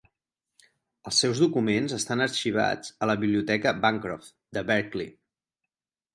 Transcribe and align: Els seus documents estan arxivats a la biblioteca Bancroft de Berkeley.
Els 1.11 1.19
seus 1.23 1.41
documents 1.43 1.93
estan 1.97 2.23
arxivats 2.25 2.95
a 3.07 3.11
la 3.11 3.17
biblioteca 3.25 3.75
Bancroft 3.85 4.35
de 4.59 4.67
Berkeley. 4.73 5.13